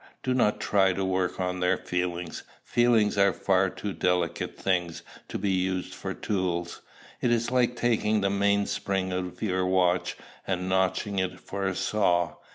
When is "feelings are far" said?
2.63-3.69